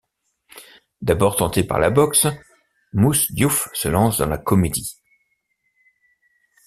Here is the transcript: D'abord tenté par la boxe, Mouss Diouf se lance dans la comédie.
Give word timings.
D'abord 1.03 1.35
tenté 1.35 1.63
par 1.63 1.77
la 1.77 1.91
boxe, 1.91 2.25
Mouss 2.91 3.31
Diouf 3.31 3.67
se 3.73 3.87
lance 3.87 4.17
dans 4.17 4.25
la 4.25 4.39
comédie. 4.39 4.95